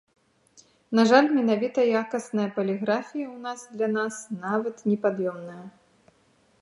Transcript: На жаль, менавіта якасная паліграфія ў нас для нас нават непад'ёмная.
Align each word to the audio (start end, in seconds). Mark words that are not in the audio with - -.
На 0.99 1.03
жаль, 1.09 1.27
менавіта 1.39 1.79
якасная 2.01 2.47
паліграфія 2.57 3.27
ў 3.35 3.37
нас 3.47 3.59
для 3.75 3.89
нас 3.97 4.13
нават 4.47 4.75
непад'ёмная. 4.93 5.63